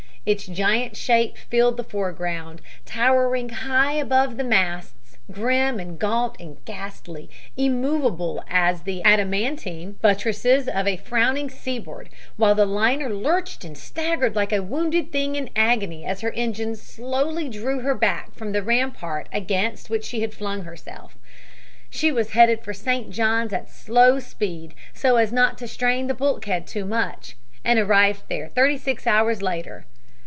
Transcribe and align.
Its 0.23 0.45
giant 0.45 0.95
shape 0.95 1.35
filled 1.35 1.77
the 1.77 1.83
foreground, 1.83 2.61
towering 2.85 3.49
high 3.49 3.93
above 3.93 4.37
the 4.37 4.43
masts, 4.43 5.17
grim 5.31 5.79
and 5.79 5.97
gaunt 5.97 6.35
and 6.39 6.63
ghastly, 6.63 7.27
immovable 7.57 8.43
as 8.47 8.83
the 8.83 9.01
adamantine 9.03 9.93
buttresses 9.99 10.67
of 10.67 10.87
a 10.87 10.95
frowning 10.95 11.49
seaboard, 11.49 12.07
while 12.37 12.53
the 12.53 12.67
liner 12.67 13.09
lurched 13.09 13.65
and 13.65 13.75
staggered 13.79 14.35
like 14.35 14.53
a 14.53 14.61
wounded 14.61 15.11
thing 15.11 15.35
in 15.35 15.49
agony 15.55 16.05
as 16.05 16.21
her 16.21 16.31
engines 16.33 16.79
slowly 16.79 17.49
drew 17.49 17.79
her 17.79 17.95
back 17.95 18.31
from 18.35 18.51
the 18.51 18.61
rampart 18.61 19.27
against 19.33 19.89
which 19.89 20.05
she 20.05 20.21
had 20.21 20.35
flung 20.35 20.65
herself. 20.65 21.17
She 21.89 22.11
was 22.11 22.33
headed 22.33 22.61
for 22.63 22.73
St. 22.75 23.09
John's 23.09 23.53
at 23.53 23.71
slow 23.71 24.19
speed, 24.19 24.75
so 24.93 25.15
as 25.15 25.33
not 25.33 25.57
to 25.57 25.67
strain 25.67 26.05
the 26.05 26.13
bulkhead 26.13 26.67
too 26.67 26.85
much, 26.85 27.35
and 27.65 27.79
arrived 27.79 28.21
there 28.29 28.49
thirty 28.49 28.77
six 28.77 29.07
hours 29.07 29.41
later. 29.41 29.87